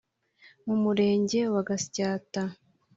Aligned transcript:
mu 0.65 0.75
Murenge 0.83 1.39
wa 1.53 1.61
Gatsata 1.67 2.41